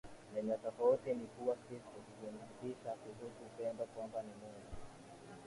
[0.35, 4.75] lenye tofauti ni kuwa Kristo hufundisha kuhusu Upendo kwamba ni Mungu